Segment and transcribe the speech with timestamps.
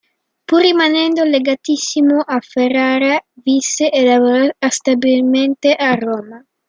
[0.51, 6.43] Pur rimanendo legatissimo a Ferrara, visse e lavorò stabilmente a Roma.